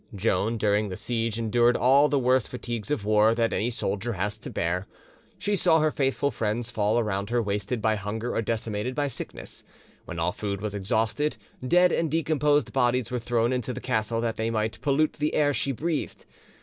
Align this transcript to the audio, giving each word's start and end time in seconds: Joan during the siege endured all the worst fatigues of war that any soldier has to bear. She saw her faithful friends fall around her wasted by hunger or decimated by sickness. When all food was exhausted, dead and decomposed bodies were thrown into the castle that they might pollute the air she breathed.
Joan 0.15 0.57
during 0.57 0.89
the 0.89 0.97
siege 0.97 1.37
endured 1.37 1.77
all 1.77 2.09
the 2.09 2.17
worst 2.17 2.49
fatigues 2.49 2.89
of 2.89 3.05
war 3.05 3.35
that 3.35 3.53
any 3.53 3.69
soldier 3.69 4.13
has 4.13 4.35
to 4.39 4.49
bear. 4.49 4.87
She 5.37 5.55
saw 5.55 5.79
her 5.79 5.91
faithful 5.91 6.31
friends 6.31 6.71
fall 6.71 6.97
around 6.97 7.29
her 7.29 7.39
wasted 7.39 7.83
by 7.83 7.93
hunger 7.97 8.33
or 8.35 8.41
decimated 8.41 8.95
by 8.95 9.07
sickness. 9.07 9.63
When 10.05 10.17
all 10.17 10.31
food 10.31 10.59
was 10.59 10.73
exhausted, 10.73 11.37
dead 11.67 11.91
and 11.91 12.09
decomposed 12.09 12.73
bodies 12.73 13.11
were 13.11 13.19
thrown 13.19 13.53
into 13.53 13.73
the 13.73 13.79
castle 13.79 14.21
that 14.21 14.37
they 14.37 14.49
might 14.49 14.81
pollute 14.81 15.13
the 15.19 15.35
air 15.35 15.53
she 15.53 15.71
breathed. 15.71 16.25